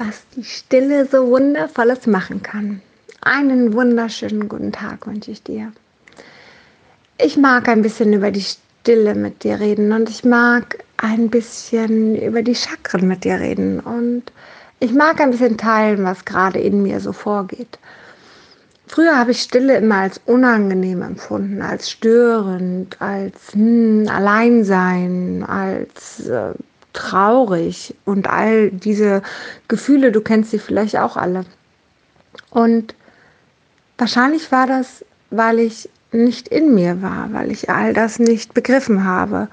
[0.00, 2.80] was die Stille so wundervolles machen kann.
[3.20, 5.72] Einen wunderschönen guten Tag wünsche ich dir.
[7.18, 12.16] Ich mag ein bisschen über die Stille mit dir reden und ich mag ein bisschen
[12.16, 14.32] über die Chakren mit dir reden und
[14.80, 17.78] ich mag ein bisschen teilen, was gerade in mir so vorgeht.
[18.86, 26.54] Früher habe ich Stille immer als unangenehm empfunden, als störend, als hm, Alleinsein, als äh,
[26.92, 29.22] traurig und all diese
[29.68, 31.44] Gefühle, du kennst sie vielleicht auch alle.
[32.50, 32.94] Und
[33.98, 39.04] wahrscheinlich war das, weil ich nicht in mir war, weil ich all das nicht begriffen
[39.04, 39.48] habe.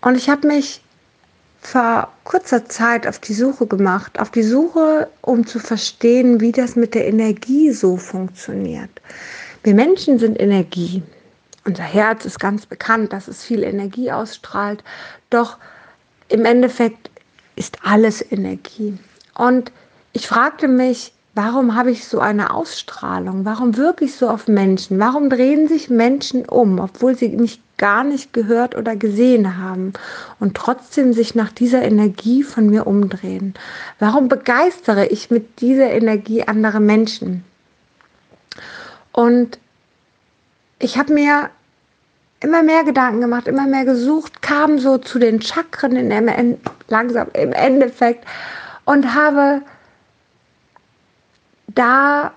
[0.00, 0.82] Und ich habe mich
[1.60, 6.76] vor kurzer Zeit auf die Suche gemacht, auf die Suche, um zu verstehen, wie das
[6.76, 8.90] mit der Energie so funktioniert.
[9.64, 11.02] Wir Menschen sind Energie.
[11.64, 14.84] Unser Herz ist ganz bekannt, dass es viel Energie ausstrahlt.
[15.30, 15.58] Doch
[16.28, 17.10] im Endeffekt
[17.56, 18.96] ist alles Energie.
[19.34, 19.72] Und
[20.12, 23.44] ich fragte mich, warum habe ich so eine Ausstrahlung?
[23.44, 24.98] Warum wirke ich so auf Menschen?
[24.98, 29.92] Warum drehen sich Menschen um, obwohl sie mich gar nicht gehört oder gesehen haben
[30.40, 33.54] und trotzdem sich nach dieser Energie von mir umdrehen?
[33.98, 37.44] Warum begeistere ich mit dieser Energie andere Menschen?
[39.12, 39.58] Und
[40.80, 41.50] ich habe mir
[42.40, 46.58] immer mehr Gedanken gemacht, immer mehr gesucht, kam so zu den Chakren in dem,
[46.88, 48.24] langsam im Endeffekt
[48.84, 49.62] und habe
[51.68, 52.32] da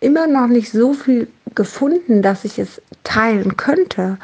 [0.00, 4.18] immer noch nicht so viel gefunden, dass ich es teilen könnte.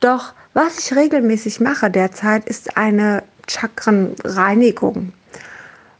[0.00, 5.12] Doch was ich regelmäßig mache derzeit, ist eine Chakrenreinigung.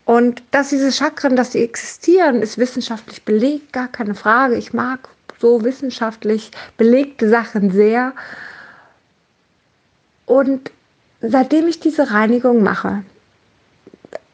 [0.04, 4.54] Und dass diese Chakren, dass sie existieren, ist wissenschaftlich belegt, gar keine Frage.
[4.56, 5.08] Ich mag
[5.40, 8.12] so wissenschaftlich belegte Sachen sehr.
[10.26, 10.70] Und
[11.20, 13.02] seitdem ich diese Reinigung mache,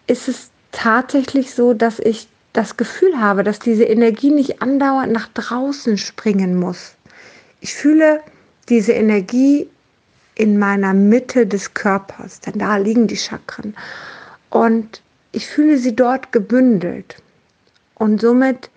[0.07, 5.29] ist es tatsächlich so, dass ich das Gefühl habe, dass diese Energie nicht andauernd nach
[5.29, 6.95] draußen springen muss.
[7.61, 8.21] Ich fühle
[8.69, 9.69] diese Energie
[10.35, 13.75] in meiner Mitte des Körpers, denn da liegen die Chakren.
[14.51, 15.03] Und
[15.33, 17.17] ich fühle sie dort gebündelt.
[17.95, 18.71] Und somit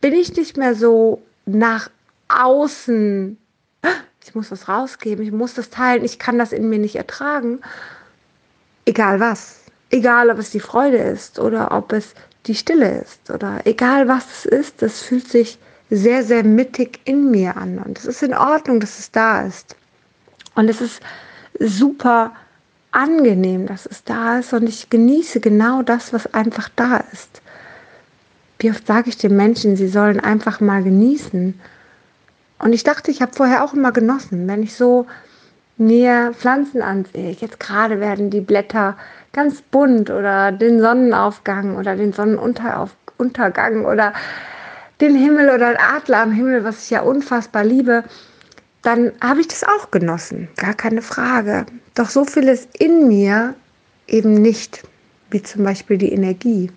[0.00, 1.90] bin ich nicht mehr so nach
[2.28, 3.38] außen
[4.28, 7.60] ich muss das rausgeben, ich muss das teilen, ich kann das in mir nicht ertragen.
[8.84, 9.60] Egal was.
[9.90, 14.24] Egal, ob es die Freude ist oder ob es die Stille ist oder egal was
[14.26, 15.58] es ist, das fühlt sich
[15.88, 17.78] sehr, sehr mittig in mir an.
[17.78, 19.76] Und es ist in Ordnung, dass es da ist.
[20.54, 21.00] Und es ist
[21.58, 22.32] super
[22.90, 24.52] angenehm, dass es da ist.
[24.52, 27.40] Und ich genieße genau das, was einfach da ist.
[28.58, 31.58] Wie oft sage ich den Menschen, sie sollen einfach mal genießen
[32.58, 35.06] und ich dachte, ich habe vorher auch immer genossen, wenn ich so
[35.76, 37.30] mir Pflanzen ansehe.
[37.30, 38.96] Jetzt gerade werden die Blätter
[39.32, 44.12] ganz bunt oder den Sonnenaufgang oder den Sonnenuntergang oder
[45.00, 48.02] den Himmel oder den Adler am Himmel, was ich ja unfassbar liebe,
[48.82, 50.48] dann habe ich das auch genossen.
[50.56, 51.66] Gar keine Frage.
[51.94, 53.54] Doch so vieles in mir
[54.06, 54.82] eben nicht,
[55.30, 56.70] wie zum Beispiel die Energie.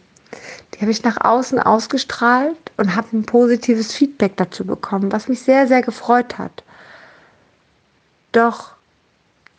[0.73, 5.41] Die habe ich nach außen ausgestrahlt und habe ein positives Feedback dazu bekommen, was mich
[5.41, 6.63] sehr, sehr gefreut hat.
[8.31, 8.71] Doch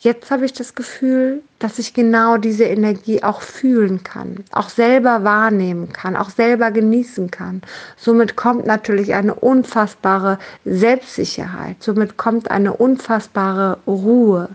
[0.02, 5.22] jetzt habe ich das Gefühl, dass ich genau diese Energie auch fühlen kann, auch selber
[5.22, 7.62] wahrnehmen kann, auch selber genießen kann.
[7.96, 14.48] Somit kommt natürlich eine unfassbare Selbstsicherheit, somit kommt eine unfassbare Ruhe,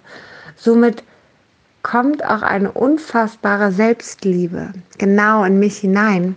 [0.57, 1.03] somit
[1.89, 6.35] kommt auch eine unfassbare Selbstliebe genau in mich hinein.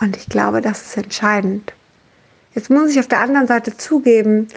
[0.00, 1.74] Und ich glaube, das ist entscheidend.
[2.54, 4.48] Jetzt muss ich auf der anderen Seite zugeben,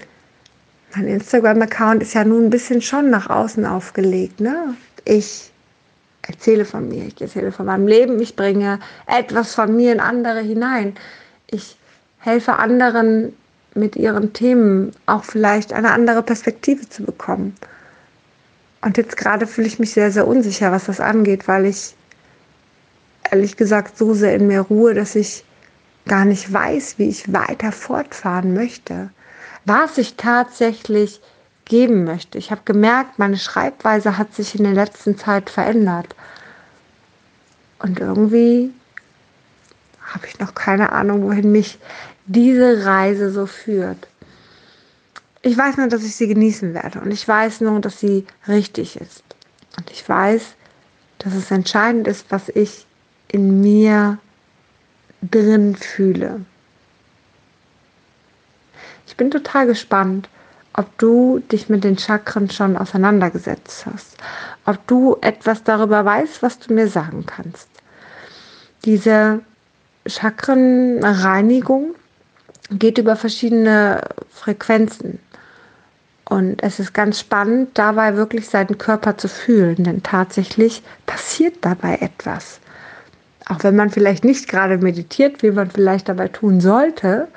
[0.96, 4.40] mein Instagram-Account ist ja nun ein bisschen schon nach außen aufgelegt.
[4.40, 4.76] Ne?
[5.04, 5.52] Ich
[6.22, 10.40] erzähle von mir, ich erzähle von meinem Leben, ich bringe etwas von mir in andere
[10.40, 10.96] hinein.
[11.48, 11.78] Ich
[12.20, 13.34] helfe anderen
[13.74, 17.56] mit ihren Themen auch vielleicht eine andere Perspektive zu bekommen.
[18.82, 21.96] Und jetzt gerade fühle ich mich sehr, sehr unsicher, was das angeht, weil ich
[23.30, 25.46] ehrlich gesagt so sehr in mir ruhe, dass ich
[26.08, 29.12] gar nicht weiß, wie ich weiter fortfahren möchte.
[29.66, 31.22] Was ich tatsächlich
[31.66, 32.38] geben möchte.
[32.38, 36.16] Ich habe gemerkt, meine Schreibweise hat sich in der letzten Zeit verändert.
[37.80, 38.74] Und irgendwie
[40.02, 41.80] habe ich noch keine Ahnung, wohin mich
[42.26, 44.08] diese Reise so führt.
[45.44, 48.96] Ich weiß nur, dass ich sie genießen werde und ich weiß nur, dass sie richtig
[49.00, 49.24] ist.
[49.78, 50.56] Und ich weiß,
[51.18, 52.86] dass es entscheidend ist, was ich
[53.28, 54.20] in mir
[55.22, 56.42] drin fühle.
[59.08, 60.30] Ich bin total gespannt,
[60.74, 64.18] ob du dich mit den Chakren schon auseinandergesetzt hast,
[64.66, 67.68] ob du etwas darüber weißt, was du mir sagen kannst.
[68.86, 69.42] Diese
[70.08, 71.96] Chakrenreinigung
[72.72, 75.20] geht über verschiedene Frequenzen.
[76.32, 81.98] Und es ist ganz spannend, dabei wirklich seinen Körper zu fühlen, denn tatsächlich passiert dabei
[81.98, 82.62] etwas.
[83.48, 87.28] Auch wenn man vielleicht nicht gerade meditiert, wie man vielleicht dabei tun sollte,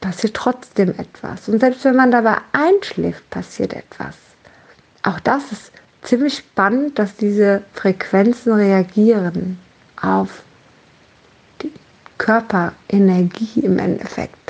[0.00, 1.48] passiert trotzdem etwas.
[1.48, 4.16] Und selbst wenn man dabei einschläft, passiert etwas.
[5.04, 5.70] Auch das ist
[6.02, 9.60] ziemlich spannend, dass diese Frequenzen reagieren
[10.02, 10.42] auf
[11.62, 11.70] die
[12.18, 14.45] Körperenergie im Endeffekt.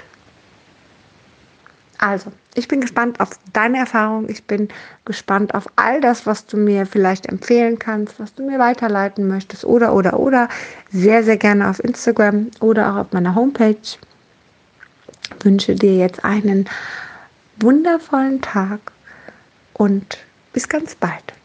[2.07, 4.29] Also, ich bin gespannt auf deine Erfahrung.
[4.29, 4.69] Ich bin
[5.05, 9.65] gespannt auf all das, was du mir vielleicht empfehlen kannst, was du mir weiterleiten möchtest
[9.65, 10.49] oder, oder, oder.
[10.93, 13.99] Sehr, sehr gerne auf Instagram oder auch auf meiner Homepage.
[15.43, 16.69] Wünsche dir jetzt einen
[17.57, 18.79] wundervollen Tag
[19.73, 20.19] und
[20.53, 21.36] bis ganz bald.